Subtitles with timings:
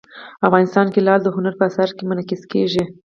[0.47, 2.83] افغانستان کې لعل د هنر په اثار کې منعکس کېږي.